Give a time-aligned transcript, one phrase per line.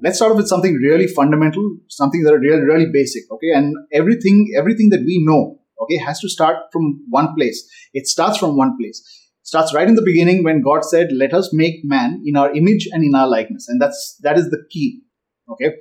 [0.00, 3.30] let's start with something really fundamental, something that are really, really basic.
[3.30, 3.52] Okay.
[3.54, 7.68] And everything, everything that we know, okay, has to start from one place.
[7.92, 9.02] It starts from one place.
[9.42, 12.88] Starts right in the beginning when God said, let us make man in our image
[12.92, 13.66] and in our likeness.
[13.68, 15.02] And that's, that is the key.
[15.50, 15.74] Okay.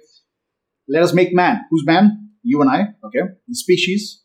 [0.87, 1.61] Let us make man.
[1.69, 2.29] Who's man?
[2.43, 2.87] You and I.
[3.03, 3.19] Okay.
[3.47, 4.23] The species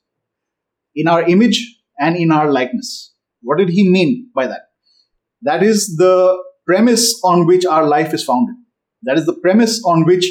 [0.94, 3.14] in our image and in our likeness.
[3.40, 4.60] What did he mean by that?
[5.42, 8.54] That is the premise on which our life is founded.
[9.04, 10.30] That is the premise on which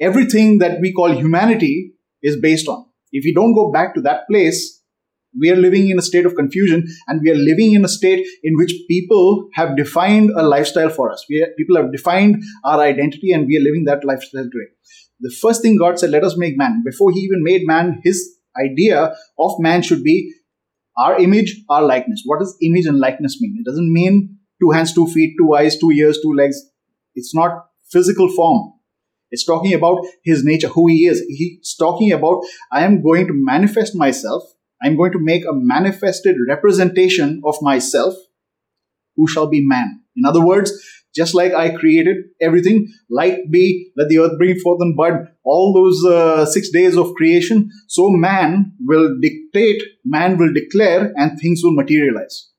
[0.00, 1.92] everything that we call humanity
[2.22, 2.86] is based on.
[3.12, 4.80] If we don't go back to that place,
[5.38, 8.26] we are living in a state of confusion and we are living in a state
[8.42, 11.24] in which people have defined a lifestyle for us.
[11.30, 14.70] Are, people have defined our identity and we are living that lifestyle today.
[15.20, 16.82] The first thing God said, let us make man.
[16.84, 20.32] Before he even made man, his idea of man should be
[20.98, 22.22] our image, our likeness.
[22.24, 23.56] What does image and likeness mean?
[23.60, 26.60] It doesn't mean two hands, two feet, two eyes, two ears, two legs.
[27.14, 28.72] It's not physical form.
[29.30, 31.20] It's talking about his nature, who he is.
[31.28, 34.42] He's talking about, I am going to manifest myself.
[34.82, 38.14] I'm going to make a manifested representation of myself
[39.16, 40.00] who shall be man.
[40.16, 40.72] In other words,
[41.14, 45.72] just like I created everything, light be, let the earth bring forth and bud, all
[45.72, 51.60] those uh, six days of creation, so man will dictate, man will declare, and things
[51.64, 52.50] will materialize.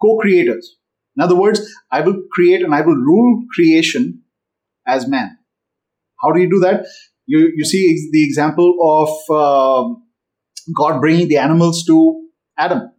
[0.00, 0.76] Co creators.
[1.16, 4.23] In other words, I will create and I will rule creation
[4.86, 5.38] as man.
[6.22, 6.86] How do you do that?
[7.26, 9.94] You, you see the example of uh,
[10.76, 12.90] God bringing the animals to Adam.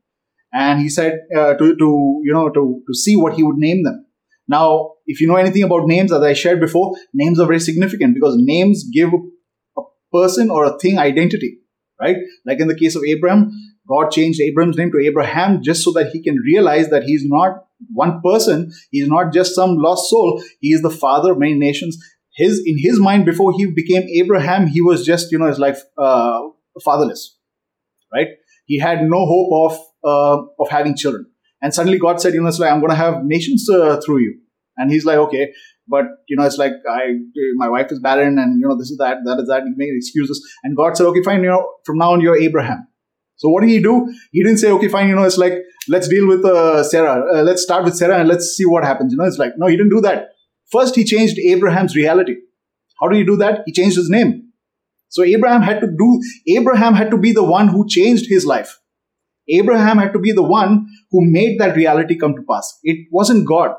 [0.53, 3.83] And he said uh, to, to, you know, to, to see what he would name
[3.83, 4.05] them.
[4.47, 8.13] Now, if you know anything about names, as I shared before, names are very significant
[8.13, 9.11] because names give
[9.77, 9.81] a
[10.13, 11.59] person or a thing identity,
[11.99, 12.17] right?
[12.45, 13.51] Like in the case of Abraham,
[13.87, 17.64] God changed Abram's name to Abraham just so that he can realize that he's not
[17.93, 18.71] one person.
[18.91, 20.41] He's not just some lost soul.
[20.59, 21.97] He is the father of many nations.
[22.35, 25.81] His in his mind before he became Abraham, he was just you know his life
[25.97, 26.41] uh,
[26.83, 27.37] fatherless,
[28.13, 28.27] right?
[28.65, 31.27] He had no hope of uh, of having children.
[31.61, 34.19] And suddenly God said, you know, it's like I'm going to have nations uh, through
[34.19, 34.39] you.
[34.77, 35.53] And he's like, okay,
[35.87, 37.13] but you know, it's like I,
[37.55, 39.63] my wife is barren, and you know, this is that, that is that.
[39.63, 42.87] He made excuses, and God said, okay, fine, you know, from now on you're Abraham.
[43.37, 44.13] So what did he do?
[44.31, 45.53] He didn't say, okay, fine, you know, it's like,
[45.89, 47.23] let's deal with uh, Sarah.
[47.33, 49.11] Uh, let's start with Sarah and let's see what happens.
[49.11, 50.29] You know, it's like, no, he didn't do that.
[50.71, 52.35] First, he changed Abraham's reality.
[52.99, 53.61] How did he do that?
[53.65, 54.51] He changed his name.
[55.09, 58.79] So Abraham had to do, Abraham had to be the one who changed his life.
[59.47, 62.79] Abraham had to be the one who made that reality come to pass.
[62.83, 63.71] It wasn't God.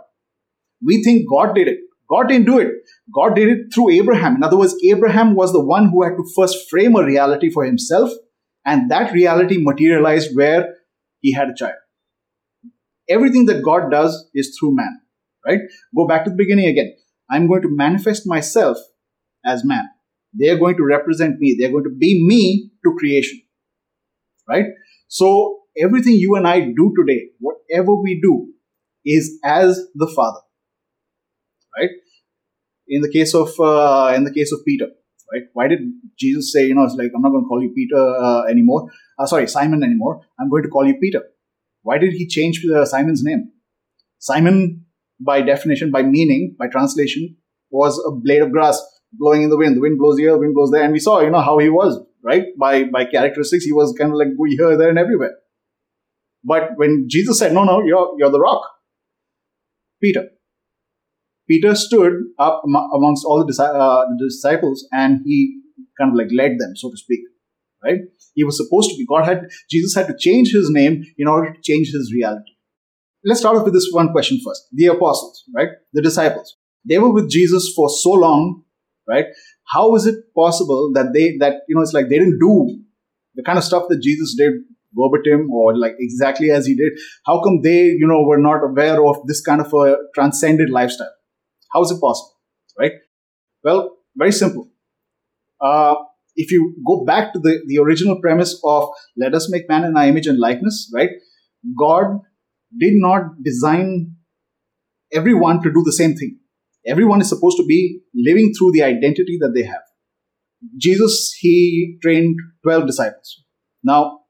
[0.85, 1.79] We think God did it.
[2.09, 2.73] God didn't do it.
[3.13, 4.37] God did it through Abraham.
[4.37, 7.65] In other words, Abraham was the one who had to first frame a reality for
[7.65, 8.11] himself
[8.67, 10.75] and that reality materialized where
[11.21, 11.77] he had a child.
[13.09, 15.01] Everything that God does is through man,
[15.47, 15.61] right?
[15.97, 16.95] Go back to the beginning again.
[17.31, 18.77] I'm going to manifest myself
[19.45, 19.85] as man.
[20.35, 21.57] They're going to represent me.
[21.59, 23.41] They're going to be me to creation,
[24.49, 24.67] right?
[25.09, 28.53] So everything you and I do today, whatever we do,
[29.05, 30.41] is as the Father,
[31.79, 31.91] right?
[32.89, 34.89] In the case of uh, in the case of Peter,
[35.33, 35.43] right?
[35.53, 35.81] Why did
[36.19, 38.91] Jesus say, you know, it's like, I'm not going to call you Peter uh, anymore.
[39.19, 40.21] Uh, sorry, Simon anymore.
[40.39, 41.23] I'm going to call you Peter.
[41.83, 43.53] Why did he change uh, Simon's name?
[44.19, 44.87] Simon,
[45.21, 47.37] by definition, by meaning, by translation,
[47.71, 48.81] was a blade of grass
[49.13, 49.77] blowing in the wind.
[49.77, 50.83] The wind blows here, the wind blows there.
[50.83, 52.45] And we saw, you know, how he was, right?
[52.59, 55.35] By, by characteristics, he was kind of like here, there, and everywhere.
[56.45, 58.63] But when Jesus said, no, no, you're, you're the rock,
[60.01, 60.29] Peter,
[61.49, 65.61] Peter stood up amongst all the, uh, the disciples and he
[65.99, 67.21] kind of like led them, so to speak.
[67.85, 68.01] Right?
[68.35, 69.07] He was supposed to be.
[69.07, 72.53] God had, Jesus had to change his name in order to change his reality.
[73.25, 74.67] Let's start off with this one question first.
[74.73, 75.69] The apostles, right?
[75.93, 76.57] The disciples.
[76.89, 78.63] They were with Jesus for so long,
[79.09, 79.27] right?
[79.73, 82.79] How is it possible that they, that, you know, it's like they didn't do
[83.35, 84.53] the kind of stuff that Jesus did
[84.95, 86.93] verbatim or like exactly as he did?
[87.25, 91.13] How come they, you know, were not aware of this kind of a transcended lifestyle?
[91.73, 92.35] How is it possible?
[92.79, 92.93] Right?
[93.65, 94.69] Well, very simple.
[95.61, 95.95] Uh,
[96.35, 99.97] if you go back to the, the original premise of let us make man in
[99.97, 101.11] our image and likeness, right?
[101.79, 102.21] God
[102.79, 104.17] did not design
[105.13, 106.39] everyone to do the same thing.
[106.87, 109.83] Everyone is supposed to be living through the identity that they have.
[110.77, 113.43] Jesus, he trained 12 disciples.
[113.83, 114.21] Now,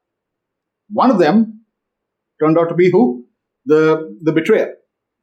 [0.89, 1.65] one of them
[2.39, 3.25] turned out to be who?
[3.65, 4.75] The, the betrayer,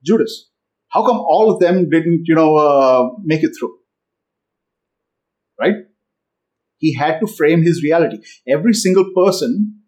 [0.04, 0.50] Judas.
[0.94, 3.76] How come all of them didn't, you know, uh, make it through?
[5.60, 5.74] Right?
[6.78, 8.18] He had to frame his reality.
[8.48, 9.80] Every single person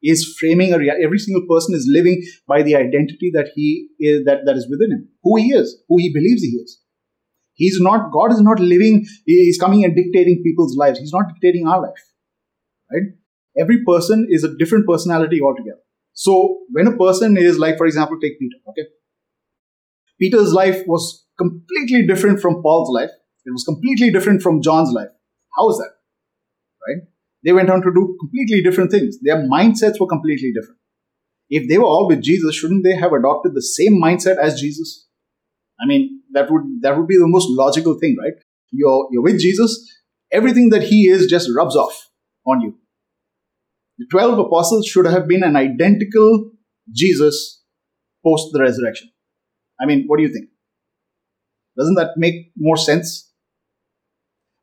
[0.00, 1.04] is framing a reality.
[1.04, 4.92] Every single person is living by the identity that he is, that, that is within
[4.92, 6.80] him, who he is, who he believes he is.
[7.54, 10.98] He's not, God is not living, He's coming and dictating people's lives.
[10.98, 12.04] He's not dictating our life.
[12.92, 13.02] Right?
[13.58, 15.78] Every person is a different personality altogether.
[16.12, 18.88] So when a person is like, for example, take Peter, okay?
[20.20, 23.10] Peter's life was completely different from Paul's life.
[23.44, 25.08] It was completely different from John's life.
[25.56, 25.90] How is that?
[26.86, 27.02] Right?
[27.44, 29.18] They went on to do completely different things.
[29.20, 30.78] Their mindsets were completely different.
[31.50, 35.06] If they were all with Jesus, shouldn't they have adopted the same mindset as Jesus?
[35.80, 38.32] I mean, that would that would be the most logical thing, right?
[38.70, 39.78] You're you're with Jesus,
[40.32, 42.08] everything that he is just rubs off
[42.46, 42.78] on you.
[43.98, 46.50] The 12 apostles should have been an identical
[46.90, 47.62] Jesus
[48.24, 49.10] post the resurrection.
[49.80, 50.48] I mean, what do you think?
[51.76, 53.30] Doesn't that make more sense?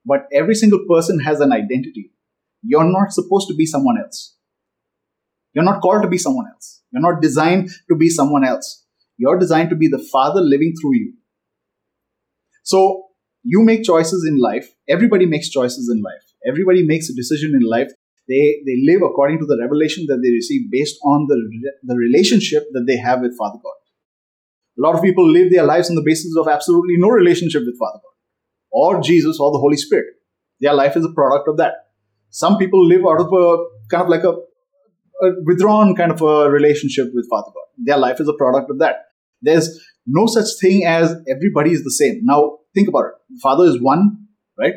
[0.05, 2.11] But every single person has an identity.
[2.63, 4.35] You're not supposed to be someone else.
[5.53, 6.81] You're not called to be someone else.
[6.91, 8.85] You're not designed to be someone else.
[9.17, 11.13] You're designed to be the Father living through you.
[12.63, 13.05] So
[13.43, 14.73] you make choices in life.
[14.87, 16.23] Everybody makes choices in life.
[16.47, 17.91] Everybody makes a decision in life.
[18.27, 21.37] They, they live according to the revelation that they receive based on the,
[21.83, 23.80] the relationship that they have with Father God.
[24.77, 27.77] A lot of people live their lives on the basis of absolutely no relationship with
[27.77, 28.11] Father God
[28.71, 30.13] or Jesus or the Holy Spirit.
[30.59, 31.73] Their life is a product of that.
[32.29, 33.57] Some people live out of a
[33.89, 34.31] kind of like a,
[35.25, 37.67] a withdrawn kind of a relationship with Father God.
[37.77, 38.95] Their life is a product of that.
[39.41, 42.21] There's no such thing as everybody is the same.
[42.23, 43.39] Now, think about it.
[43.41, 44.27] Father is one,
[44.57, 44.73] right?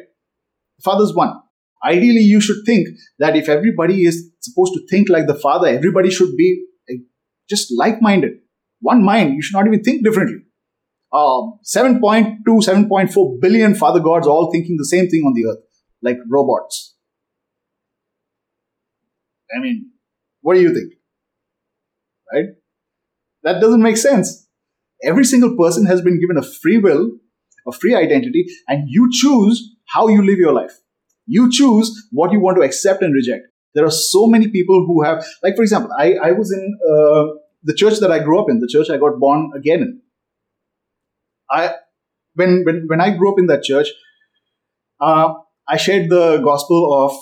[0.83, 1.41] Father is one.
[1.85, 2.89] Ideally, you should think
[3.19, 6.95] that if everybody is supposed to think like the Father, everybody should be eh,
[7.49, 8.33] just like minded.
[8.85, 9.35] One mind.
[9.35, 10.41] You should not even think differently.
[11.11, 15.65] Um, 7.2, 7.4 billion Father Gods all thinking the same thing on the earth,
[16.03, 16.95] like robots.
[19.57, 19.91] I mean,
[20.43, 20.93] what do you think?
[22.31, 22.47] Right?
[23.45, 24.47] That doesn't make sense.
[25.03, 27.13] Every single person has been given a free will,
[27.67, 30.75] a free identity, and you choose how you live your life.
[31.27, 33.47] You choose what you want to accept and reject.
[33.75, 37.44] There are so many people who have, like, for example, I, I was in uh,
[37.65, 40.01] the church that I grew up in, the church I got born again in.
[41.51, 41.75] I,
[42.35, 43.89] when, when, when I grew up in that church,
[45.01, 45.35] uh,
[45.69, 47.17] I shared the gospel of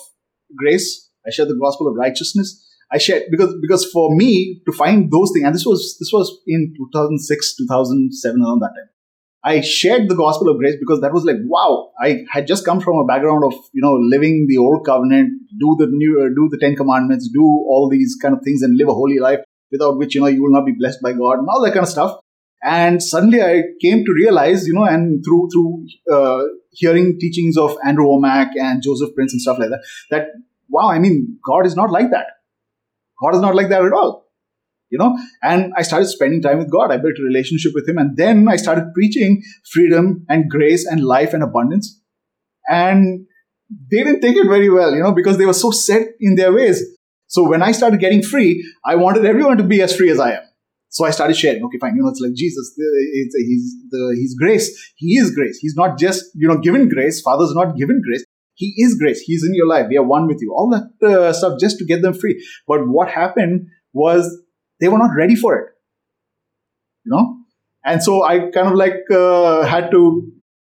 [0.56, 1.10] grace.
[1.26, 2.68] I shared the gospel of righteousness.
[2.92, 6.30] I shared because because for me to find those things, and this was this was
[6.46, 8.88] in 2006, 2007, around that time.
[9.44, 12.80] I shared the gospel of grace because that was like, wow, I had just come
[12.80, 16.48] from a background of, you know, living the old covenant, do the new, uh, do
[16.48, 19.40] the Ten Commandments, do all these kind of things and live a holy life
[19.72, 21.84] without which, you know, you will not be blessed by God and all that kind
[21.84, 22.20] of stuff.
[22.62, 27.76] And suddenly I came to realize, you know, and through, through, uh, hearing teachings of
[27.84, 30.26] Andrew Wommack and Joseph Prince and stuff like that, that,
[30.68, 32.26] wow, I mean, God is not like that.
[33.20, 34.22] God is not like that at all
[34.92, 35.18] you know.
[35.42, 36.92] And i started spending time with god.
[36.92, 37.96] I built a relationship with him.
[37.96, 39.42] And then i started preaching
[39.72, 41.98] freedom and grace and life and abundance.
[42.68, 43.26] And
[43.90, 46.52] they didn't take it very well you know because they were so set in their
[46.52, 46.82] ways
[47.36, 48.52] so when i started getting free
[48.92, 50.48] i wanted everyone to be as free as i am
[50.96, 51.64] so I started sharing.
[51.64, 51.96] Okay, fine.
[51.96, 52.74] You know, it's like Jesus.
[52.76, 54.92] It's, he's the He's grace.
[54.96, 55.58] He is grace.
[55.58, 57.22] He's not just you know given grace.
[57.22, 58.26] Father's not given grace.
[58.54, 59.20] He is grace.
[59.20, 59.86] He's in your life.
[59.88, 60.52] We are one with you.
[60.54, 62.46] All that uh, stuff just to get them free.
[62.68, 64.38] But what happened was
[64.80, 65.68] they were not ready for it.
[67.04, 67.36] You know?
[67.84, 70.30] And so I kind of like uh, had to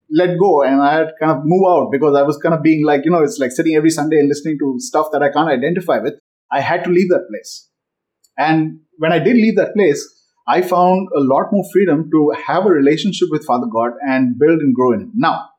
[0.09, 2.85] let go and I had kind of move out because I was kind of being
[2.85, 5.50] like, you know, it's like sitting every Sunday and listening to stuff that I can't
[5.50, 6.13] identify with.
[6.55, 7.69] I had to leave that place.
[8.38, 10.01] And when I did leave that place,
[10.47, 14.59] I found a lot more freedom to have a relationship with Father God and build
[14.59, 15.12] and grow in Him.
[15.15, 15.50] Now,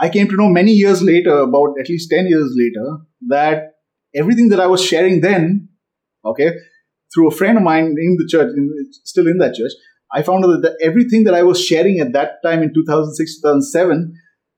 [0.00, 3.74] I came to know many years later, about at least 10 years later, that
[4.14, 5.68] everything that I was sharing then,
[6.24, 6.50] okay,
[7.14, 8.70] through a friend of mine in the church, in,
[9.04, 9.72] still in that church,
[10.12, 14.14] I found out that everything that I was sharing at that time in 2006, 2007,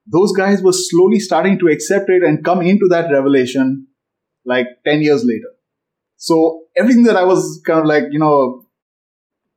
[0.07, 3.85] those guys were slowly starting to accept it and come into that revelation
[4.49, 5.51] like 10 years later.
[6.17, 8.65] So everything that I was kind of like, you know,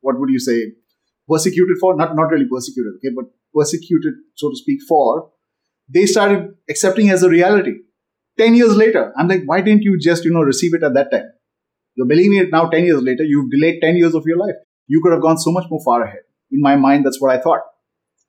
[0.00, 0.72] what would you say,
[1.28, 5.30] persecuted for, not, not really persecuted, okay, but persecuted, so to speak, for,
[5.88, 7.74] they started accepting as a reality.
[8.38, 11.10] 10 years later, I'm like, why didn't you just, you know, receive it at that
[11.10, 11.30] time?
[11.94, 13.24] You're believing it now 10 years later.
[13.24, 14.54] You've delayed 10 years of your life.
[14.86, 16.22] You could have gone so much more far ahead.
[16.50, 17.60] In my mind, that's what I thought.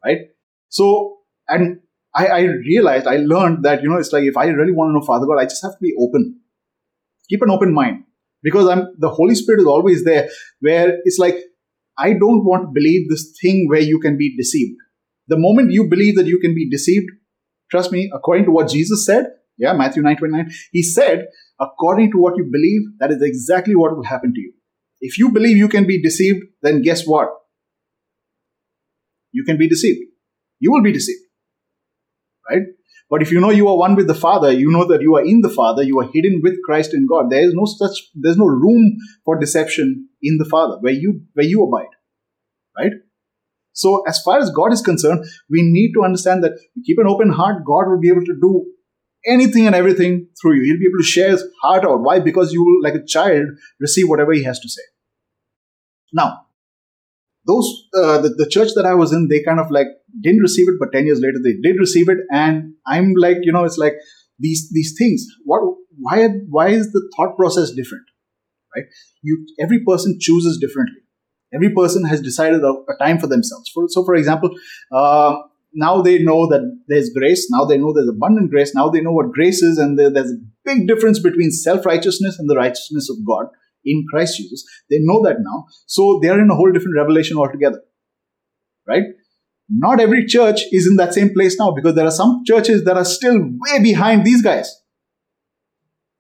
[0.04, 0.20] Right?
[0.70, 1.80] So, and
[2.16, 4.94] I, I realized, I learned that, you know, it's like if I really want to
[4.94, 6.42] know Father God, I just have to be open.
[7.34, 8.04] Keep an open mind.
[8.44, 11.36] Because I'm, the Holy Spirit is always there where it's like,
[11.98, 14.76] I don't want to believe this thing where you can be deceived.
[15.30, 17.08] The moment you believe that you can be deceived,
[17.72, 19.26] trust me, according to what Jesus said,
[19.58, 20.52] yeah, Matthew 9 29.
[20.72, 21.26] He said,
[21.60, 24.54] according to what you believe, that is exactly what will happen to you.
[25.02, 27.30] If you believe you can be deceived, then guess what?
[29.32, 30.02] You can be deceived.
[30.60, 31.22] You will be deceived.
[32.50, 32.64] Right?
[33.10, 35.24] But if you know you are one with the Father, you know that you are
[35.24, 37.30] in the Father, you are hidden with Christ in God.
[37.30, 41.46] There is no such, there's no room for deception in the Father where you, where
[41.46, 41.94] you abide.
[42.78, 42.94] Right?
[43.74, 47.08] So as far as God is concerned, we need to understand that you keep an
[47.08, 48.66] open heart, God will be able to do
[49.26, 50.64] anything and everything through you.
[50.64, 52.02] He'll be able to share his heart out.
[52.02, 52.20] Why?
[52.20, 53.46] Because you will, like a child,
[53.80, 54.84] receive whatever he has to say.
[56.12, 56.46] Now,
[57.46, 59.88] those uh, the, the church that I was in, they kind of like
[60.22, 63.52] didn't receive it, but ten years later they did receive it, and I'm like, you
[63.52, 63.94] know, it's like
[64.40, 65.26] these these things.
[65.46, 65.62] What?
[65.98, 66.28] Why?
[66.50, 68.06] Why is the thought process different?
[68.76, 68.86] Right?
[69.22, 71.02] You every person chooses differently.
[71.54, 73.70] Every person has decided a, a time for themselves.
[73.72, 74.50] For, so, for example,
[74.92, 75.36] uh,
[75.72, 77.48] now they know that there's grace.
[77.52, 78.74] Now they know there's abundant grace.
[78.74, 82.50] Now they know what grace is, and there's a big difference between self righteousness and
[82.50, 83.48] the righteousness of God
[83.86, 84.64] in Christ Jesus.
[84.90, 85.66] They know that now.
[85.86, 87.82] So they are in a whole different revelation altogether.
[88.88, 89.04] Right?
[89.70, 92.98] Not every church is in that same place now because there are some churches that
[92.98, 94.74] are still way behind these guys.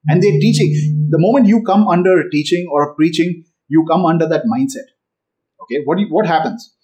[0.07, 1.07] And they're teaching.
[1.09, 4.87] The moment you come under a teaching or a preaching, you come under that mindset.
[5.61, 6.75] Okay, what, you, what happens?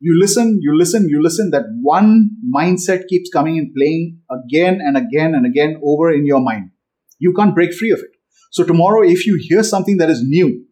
[0.00, 1.50] You listen, you listen, you listen.
[1.50, 6.40] That one mindset keeps coming and playing again and again and again over in your
[6.40, 6.70] mind.
[7.18, 8.17] You can't break free of it.
[8.50, 10.64] So tomorrow, if you hear something that is new,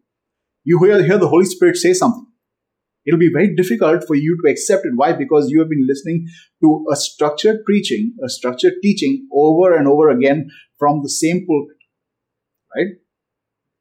[0.63, 2.25] you hear, hear the Holy Spirit say something.
[3.05, 4.91] It'll be very difficult for you to accept it.
[4.95, 5.13] Why?
[5.13, 6.27] Because you have been listening
[6.61, 11.77] to a structured preaching, a structured teaching over and over again from the same pulpit.
[12.75, 12.87] Right?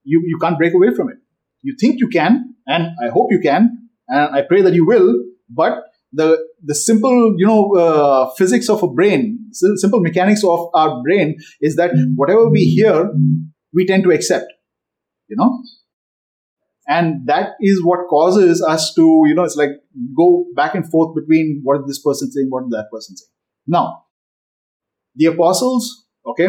[0.05, 1.17] You, you can't break away from it.
[1.63, 5.13] You think you can, and I hope you can, and I pray that you will,
[5.51, 11.03] but the the simple you know uh, physics of a brain simple mechanics of our
[11.03, 13.11] brain is that whatever we hear
[13.77, 14.47] we tend to accept,
[15.29, 15.63] you know?
[16.89, 19.71] And that is what causes us to, you know, it's like
[20.17, 23.31] go back and forth between what is this person saying, what is that person saying.
[23.67, 24.05] Now,
[25.17, 26.49] the apostles, okay,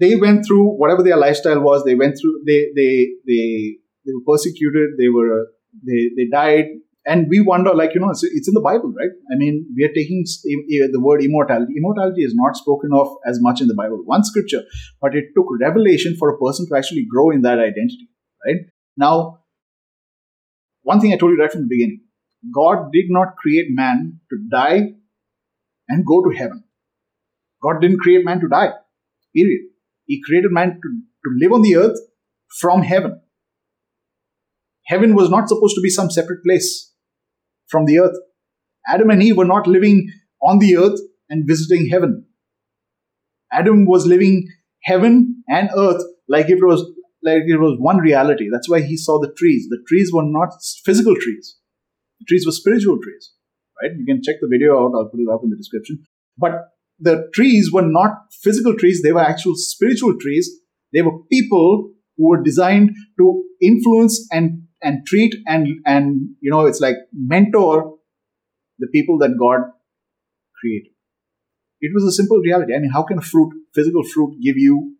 [0.00, 1.84] they went through whatever their lifestyle was.
[1.84, 4.90] They went through, they, they, they, they were persecuted.
[4.98, 5.48] They were,
[5.86, 6.64] they, they died
[7.04, 9.10] and we wonder like you know it's, it's, in the bible right?
[9.32, 11.74] I mean we are taking the word immortality.
[11.76, 14.02] Immortality is not spoken of as much in the bible.
[14.04, 14.62] One scripture
[15.00, 18.08] but it took revelation for a person to actually grow in that identity
[18.46, 18.62] right?
[18.96, 19.40] Now
[20.82, 22.00] one thing i told you right from the beginning
[22.54, 24.94] god did not create man to die
[25.88, 26.64] and go to heaven.
[27.62, 28.72] God didn't create man to die
[29.34, 29.62] period.
[30.04, 31.98] He created man to, to live on the earth
[32.60, 33.20] from heaven.
[34.86, 36.91] Heaven was not supposed to be some separate place
[37.72, 38.16] from the earth.
[38.86, 40.08] Adam and Eve were not living
[40.42, 42.26] on the earth and visiting heaven.
[43.52, 44.46] Adam was living
[44.82, 46.84] heaven and earth like it was
[47.22, 48.48] like it was one reality.
[48.50, 49.68] That's why he saw the trees.
[49.68, 50.50] The trees were not
[50.84, 51.56] physical trees.
[52.20, 53.32] The trees were spiritual trees.
[53.80, 53.92] Right?
[53.96, 54.92] You can check the video out.
[54.94, 56.04] I'll put it up in the description.
[56.36, 56.52] But
[56.98, 58.12] the trees were not
[58.42, 59.02] physical trees.
[59.02, 60.50] They were actual spiritual trees.
[60.92, 66.66] They were people who were designed to influence and and treat and and you know
[66.66, 67.96] it's like mentor
[68.78, 69.60] the people that God
[70.60, 70.92] created.
[71.80, 72.74] It was a simple reality.
[72.74, 74.96] I mean, how can a fruit, physical fruit, give you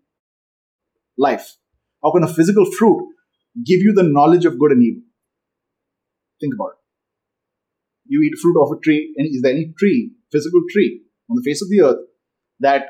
[1.16, 1.56] life?
[2.02, 3.08] How can a physical fruit
[3.64, 5.02] give you the knowledge of good and evil?
[6.40, 6.82] Think about it.
[8.06, 11.42] You eat fruit of a tree, and is there any tree, physical tree, on the
[11.48, 12.04] face of the earth
[12.60, 12.86] that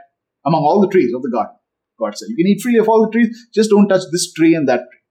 [0.46, 1.54] among all the trees of the garden,
[1.98, 4.54] God said, you can eat freely of all the trees, just don't touch this tree
[4.54, 5.01] and that tree.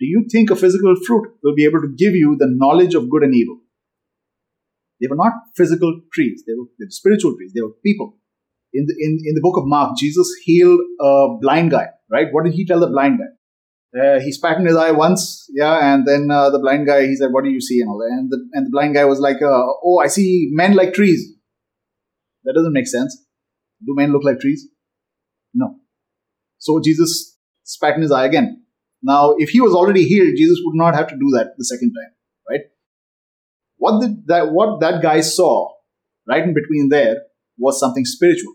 [0.00, 3.10] Do you think a physical fruit will be able to give you the knowledge of
[3.10, 3.60] good and evil?
[5.00, 8.16] They were not physical trees, they were, they were spiritual trees, they were people.
[8.72, 12.28] In the, in, in the book of Mark, Jesus healed a blind guy, right?
[12.30, 14.00] What did he tell the blind guy?
[14.00, 17.16] Uh, he spat in his eye once, yeah, and then uh, the blind guy, he
[17.16, 17.80] said, What do you see?
[17.80, 18.12] And all that.
[18.12, 21.32] And the, and the blind guy was like, uh, Oh, I see men like trees.
[22.44, 23.20] That doesn't make sense.
[23.84, 24.68] Do men look like trees?
[25.52, 25.74] No.
[26.58, 28.62] So Jesus spat in his eye again.
[29.02, 31.92] Now, if he was already healed, Jesus would not have to do that the second
[31.92, 32.12] time,
[32.48, 32.60] right?
[33.76, 35.70] What that what that guy saw
[36.28, 37.16] right in between there
[37.58, 38.54] was something spiritual.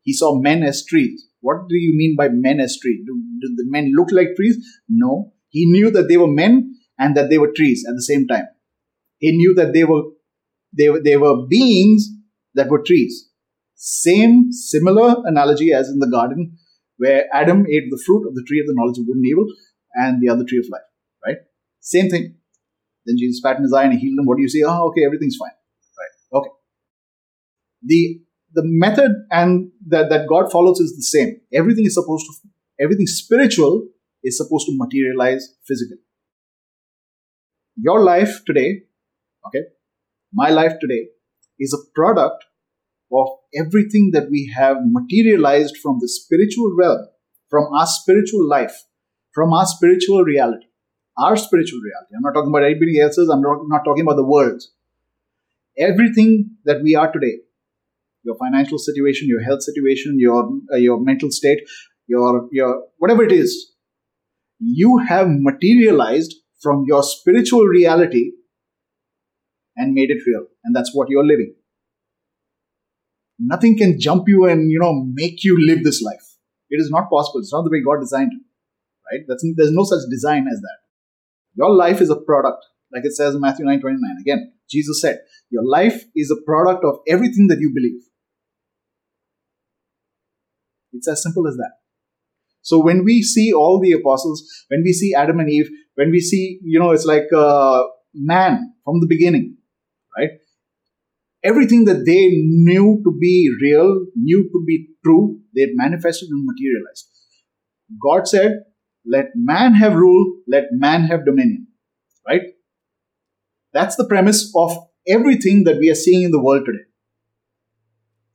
[0.00, 1.28] He saw men as trees.
[1.40, 3.00] What do you mean by men as trees?
[3.06, 4.56] Do, do the men look like trees?
[4.88, 5.32] No.
[5.48, 8.46] He knew that they were men and that they were trees at the same time.
[9.18, 10.02] He knew that they were
[10.76, 12.08] they were, they were beings
[12.54, 13.30] that were trees.
[13.74, 16.56] Same similar analogy as in the garden
[16.96, 19.46] where Adam ate the fruit of the tree of the knowledge of good and evil
[19.94, 20.82] and the other tree of life,
[21.24, 21.38] right?
[21.80, 22.36] Same thing.
[23.06, 24.26] Then Jesus in his eye and he healed him.
[24.26, 24.62] What do you say?
[24.66, 26.40] Oh, okay, everything's fine, right?
[26.40, 26.50] Okay.
[27.82, 28.20] The
[28.54, 31.40] the method and that, that God follows is the same.
[31.52, 32.48] Everything is supposed to,
[32.80, 33.88] everything spiritual
[34.22, 35.98] is supposed to materialize physically.
[37.76, 38.82] Your life today,
[39.46, 39.64] okay,
[40.32, 41.08] my life today
[41.58, 42.44] is a product
[43.12, 47.08] of everything that we have materialized from the spiritual realm,
[47.50, 48.84] from our spiritual life,
[49.34, 50.66] from our spiritual reality,
[51.18, 52.14] our spiritual reality.
[52.16, 54.72] I'm not talking about anybody else's, I'm not, not talking about the world's.
[55.76, 57.38] Everything that we are today,
[58.22, 61.58] your financial situation, your health situation, your, uh, your mental state,
[62.06, 63.72] your, your whatever it is,
[64.60, 68.30] you have materialized from your spiritual reality
[69.76, 70.46] and made it real.
[70.62, 71.54] And that's what you're living.
[73.38, 76.36] Nothing can jump you and, you know, make you live this life.
[76.70, 77.40] It is not possible.
[77.40, 78.40] It's not the way God designed it.
[79.10, 79.20] Right?
[79.28, 80.78] That's, there's no such design as that.
[81.54, 84.16] Your life is a product, like it says in Matthew 9 29.
[84.20, 85.20] Again, Jesus said,
[85.50, 88.02] Your life is a product of everything that you believe.
[90.92, 91.72] It's as simple as that.
[92.62, 96.20] So when we see all the apostles, when we see Adam and Eve, when we
[96.20, 97.82] see, you know, it's like uh,
[98.14, 99.58] man from the beginning,
[100.16, 100.30] right?
[101.44, 107.06] Everything that they knew to be real, knew to be true, they manifested and materialized.
[108.02, 108.60] God said,
[109.06, 111.66] let man have rule, let man have dominion,
[112.26, 112.42] right?
[113.72, 116.84] That's the premise of everything that we are seeing in the world today.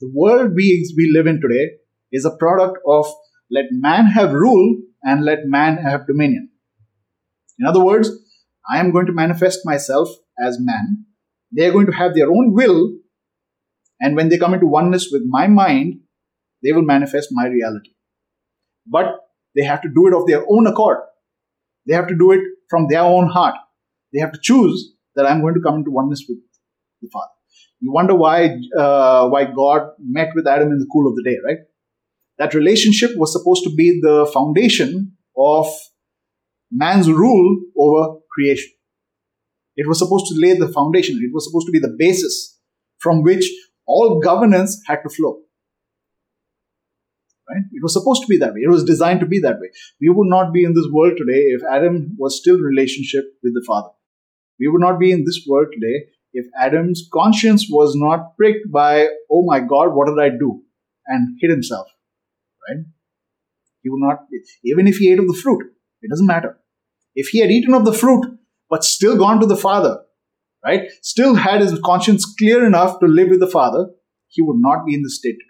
[0.01, 1.71] The world we, we live in today
[2.11, 3.05] is a product of
[3.51, 6.49] let man have rule and let man have dominion.
[7.57, 8.11] In other words,
[8.71, 10.09] I am going to manifest myself
[10.39, 11.05] as man.
[11.51, 12.97] They are going to have their own will.
[13.99, 16.01] And when they come into oneness with my mind,
[16.63, 17.91] they will manifest my reality.
[18.85, 19.19] But
[19.59, 20.99] they have to do it of their own accord.
[21.85, 23.55] They have to do it from their own heart.
[24.13, 26.37] They have to choose that I'm going to come into oneness with
[27.01, 27.31] the Father.
[27.81, 31.37] You wonder why uh, why God met with Adam in the cool of the day,
[31.45, 31.57] right?
[32.37, 35.67] That relationship was supposed to be the foundation of
[36.71, 38.71] man's rule over creation.
[39.75, 41.19] It was supposed to lay the foundation.
[41.21, 42.57] It was supposed to be the basis
[42.99, 43.49] from which
[43.87, 45.39] all governance had to flow.
[47.49, 47.63] Right?
[47.71, 48.61] It was supposed to be that way.
[48.63, 49.69] It was designed to be that way.
[49.99, 53.55] We would not be in this world today if Adam was still in relationship with
[53.55, 53.89] the Father.
[54.59, 59.07] We would not be in this world today if Adam's conscience was not pricked by,
[59.31, 60.61] oh my God, what did I do?
[61.07, 61.87] And hid himself.
[62.67, 62.83] Right?
[63.81, 64.19] He would not,
[64.63, 65.63] even if he ate of the fruit,
[66.01, 66.57] it doesn't matter.
[67.15, 68.25] If he had eaten of the fruit,
[68.69, 70.01] but still gone to the Father,
[70.63, 70.91] right?
[71.01, 73.87] Still had his conscience clear enough to live with the Father,
[74.27, 75.45] he would not be in this state today.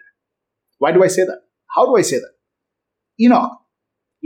[0.78, 1.42] Why do I say that?
[1.74, 2.32] How do I say that?
[3.20, 3.52] Enoch.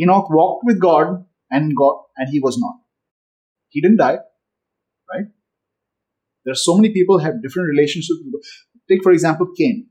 [0.00, 2.76] Enoch walked with God and God and he was not.
[3.68, 4.18] He didn't die,
[5.12, 5.26] right?
[6.44, 8.20] There are so many people have different relationships.
[8.88, 9.88] Take for example Cain.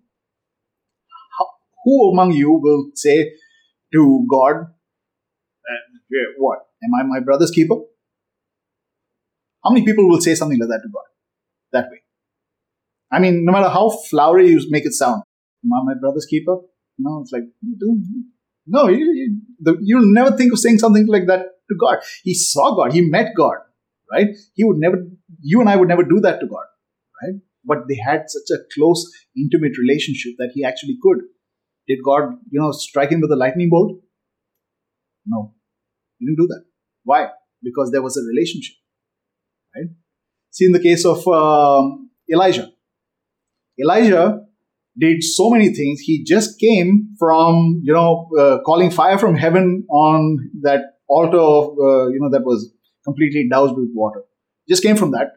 [1.37, 1.47] How,
[1.83, 3.31] who among you will say
[3.93, 4.55] to God,
[5.71, 5.81] uh,
[6.37, 7.75] "What am I my brother's keeper?"
[9.63, 11.07] How many people will say something like that to God?
[11.71, 12.01] That way.
[13.11, 15.23] I mean, no matter how flowery you make it sound,
[15.63, 16.57] am I my brother's keeper?
[16.97, 17.43] No, it's like,
[18.65, 21.99] no, you, you, the, you'll never think of saying something like that to God.
[22.23, 23.55] He saw God, he met God,
[24.11, 24.27] right?
[24.53, 24.97] He would never,
[25.41, 26.65] you and I would never do that to God,
[27.21, 27.35] right?
[27.65, 31.19] But they had such a close, intimate relationship that he actually could.
[31.87, 33.99] Did God, you know, strike him with a lightning bolt?
[35.25, 35.53] No,
[36.19, 36.63] he didn't do that.
[37.03, 37.29] Why?
[37.61, 38.75] Because there was a relationship,
[39.75, 39.87] right?
[40.51, 42.71] See, in the case of um, Elijah,
[43.79, 44.45] Elijah
[44.97, 45.99] did so many things.
[45.99, 51.77] He just came from, you know, uh, calling fire from heaven on that altar of,
[51.79, 52.71] uh, you know, that was
[53.03, 54.21] completely doused with water.
[54.69, 55.31] Just came from that.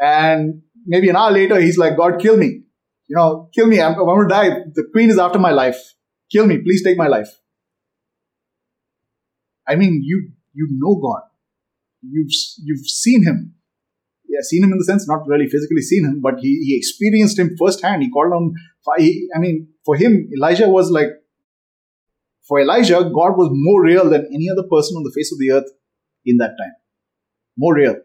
[0.00, 2.62] And maybe an hour later, he's like, God, kill me.
[3.06, 3.80] You know, kill me.
[3.80, 4.48] I'm, I'm going to die.
[4.74, 5.78] The queen is after my life.
[6.32, 6.58] Kill me.
[6.58, 7.28] Please take my life.
[9.68, 11.22] I mean, you, you know God.
[12.02, 12.30] You've,
[12.62, 13.54] you've seen him
[14.34, 17.38] yeah, seen him in the sense, not really physically seen him, but he, he experienced
[17.38, 18.02] him firsthand.
[18.02, 18.54] He called on,
[18.98, 21.08] I mean, for him, Elijah was like,
[22.48, 25.52] for Elijah, God was more real than any other person on the face of the
[25.52, 25.70] earth
[26.26, 26.74] in that time.
[27.56, 27.96] More real.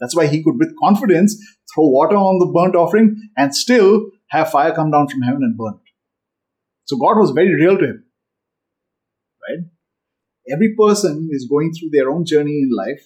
[0.00, 1.36] That's why he could, with confidence,
[1.72, 5.56] throw water on the burnt offering and still have fire come down from heaven and
[5.56, 5.92] burn it.
[6.86, 8.04] So God was very real to him.
[9.48, 9.64] Right?
[10.52, 13.02] Every person is going through their own journey in life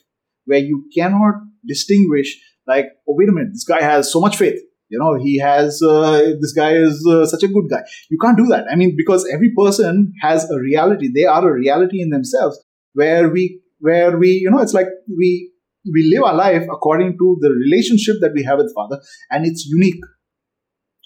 [0.47, 1.35] where you cannot
[1.69, 4.61] distinguish like, oh, wait a minute, this guy has so much faith.
[4.91, 7.83] You know, he has, uh, this guy is uh, such a good guy.
[8.11, 8.67] You can't do that.
[8.71, 11.11] I mean, because every person has a reality.
[11.15, 12.59] They are a reality in themselves
[12.95, 15.53] where we, where we, you know, it's like we,
[15.93, 19.01] we live our life according to the relationship that we have with Father
[19.31, 20.01] and it's unique.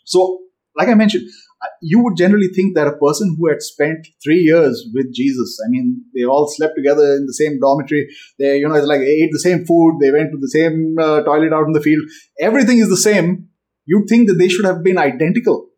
[0.05, 0.43] So
[0.77, 1.29] like I mentioned,
[1.81, 5.69] you would generally think that a person who had spent three years with Jesus, I
[5.71, 8.09] mean, they all slept together in the same dormitory.
[8.39, 9.99] They, you know, it's like ate the same food.
[10.01, 12.03] They went to the same uh, toilet out in the field.
[12.41, 13.49] Everything is the same.
[13.85, 15.69] You'd think that they should have been identical.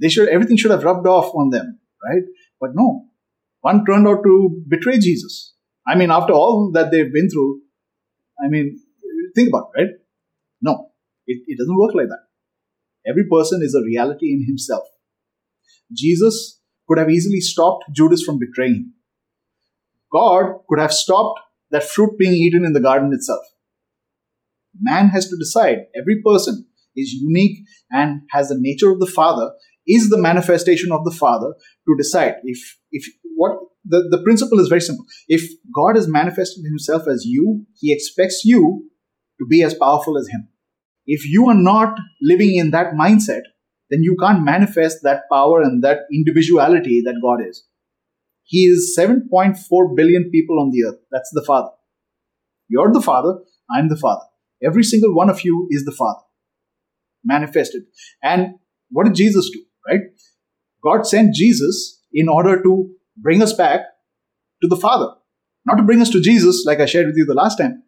[0.00, 2.22] They should, everything should have rubbed off on them, right?
[2.60, 3.06] But no,
[3.60, 5.54] one turned out to betray Jesus.
[5.86, 7.60] I mean, after all that they've been through,
[8.44, 8.78] I mean,
[9.34, 9.90] think about it, right?
[10.60, 10.90] No,
[11.26, 12.25] it, it doesn't work like that.
[13.08, 14.84] Every person is a reality in himself.
[15.92, 18.94] Jesus could have easily stopped Judas from betraying him.
[20.12, 21.40] God could have stopped
[21.70, 23.42] that fruit being eaten in the garden itself.
[24.80, 25.86] Man has to decide.
[25.96, 27.58] Every person is unique
[27.90, 29.52] and has the nature of the Father,
[29.86, 31.54] is the manifestation of the Father
[31.86, 35.04] to decide if if what the, the principle is very simple.
[35.28, 38.90] If God has manifested himself as you, he expects you
[39.38, 40.48] to be as powerful as him.
[41.06, 43.42] If you are not living in that mindset,
[43.90, 47.64] then you can't manifest that power and that individuality that God is.
[48.44, 51.00] He is 7.4 billion people on the earth.
[51.10, 51.70] That's the Father.
[52.68, 53.38] You're the Father,
[53.70, 54.24] I'm the Father.
[54.64, 56.20] Every single one of you is the Father.
[57.24, 57.82] Manifested.
[58.22, 58.54] And
[58.90, 60.00] what did Jesus do, right?
[60.82, 63.80] God sent Jesus in order to bring us back
[64.62, 65.12] to the Father.
[65.64, 67.82] Not to bring us to Jesus, like I shared with you the last time.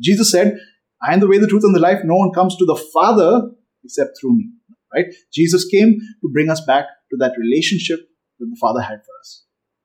[0.00, 0.58] Jesus said,
[1.02, 2.00] I am the way, the truth, and the life.
[2.04, 3.50] No one comes to the Father
[3.84, 4.50] except through me.
[4.94, 5.06] Right?
[5.32, 8.00] Jesus came to bring us back to that relationship
[8.38, 9.44] that the Father had for us.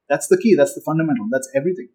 [0.09, 0.55] That's the key.
[0.55, 1.27] That's the fundamental.
[1.31, 1.89] That's everything.